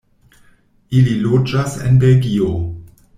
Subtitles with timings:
[0.99, 2.49] Ili loĝas en Belgio.